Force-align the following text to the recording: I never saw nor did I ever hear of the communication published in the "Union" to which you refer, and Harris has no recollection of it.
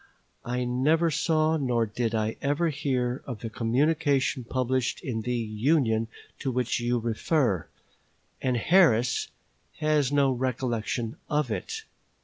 I 0.45 0.63
never 0.63 1.11
saw 1.11 1.57
nor 1.57 1.85
did 1.85 2.15
I 2.15 2.35
ever 2.41 2.69
hear 2.69 3.21
of 3.27 3.41
the 3.41 3.51
communication 3.51 4.43
published 4.43 4.99
in 5.03 5.21
the 5.21 5.35
"Union" 5.35 6.07
to 6.39 6.49
which 6.51 6.79
you 6.79 6.97
refer, 6.97 7.67
and 8.41 8.57
Harris 8.57 9.27
has 9.77 10.11
no 10.11 10.31
recollection 10.31 11.17
of 11.29 11.51
it. 11.51 11.83